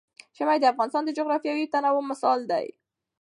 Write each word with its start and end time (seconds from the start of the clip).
ژمی 0.37 0.57
د 0.59 0.65
افغانستان 0.73 1.03
د 1.05 1.09
جغرافیوي 1.17 1.65
تنوع 1.73 2.01
مثال 2.11 2.39
دی. 2.51 2.65